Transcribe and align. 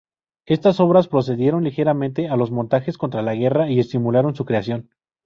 Estas 0.47 0.79
obras 0.79 1.07
precedieron 1.07 1.63
ligeramente 1.63 2.27
a 2.27 2.35
los 2.35 2.49
montajes 2.49 2.97
contra 2.97 3.21
la 3.21 3.35
guerra 3.35 3.69
y 3.69 3.77
estimularon 3.79 4.33
su 4.33 4.45
creación. 4.45 4.89